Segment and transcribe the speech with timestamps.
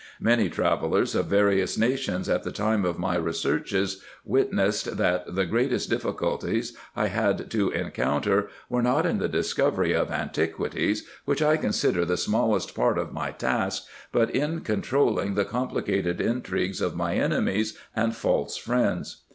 [0.19, 5.91] Many travellers of various nations, at the time of my researches, witnessed, that the greatest
[5.91, 11.55] difficulties I had to encounter were not in the discovery of an tiquities, which I
[11.55, 17.13] consider the smallest part of my task, but in controlling the complicated intrigues of my
[17.13, 19.17] enemies and false friends.